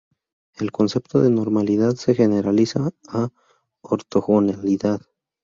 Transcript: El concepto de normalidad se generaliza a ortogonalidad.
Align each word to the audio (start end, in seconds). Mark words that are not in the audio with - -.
El 0.55 0.71
concepto 0.71 1.21
de 1.21 1.29
normalidad 1.29 1.91
se 1.93 2.15
generaliza 2.15 2.89
a 3.09 3.29
ortogonalidad. 3.83 4.99